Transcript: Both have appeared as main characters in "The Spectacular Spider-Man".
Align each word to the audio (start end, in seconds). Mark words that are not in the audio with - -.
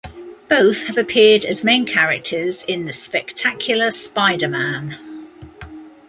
Both 0.49 0.85
have 0.87 0.97
appeared 0.97 1.45
as 1.45 1.63
main 1.63 1.85
characters 1.85 2.63
in 2.63 2.85
"The 2.85 2.91
Spectacular 2.91 3.91
Spider-Man". 3.91 4.97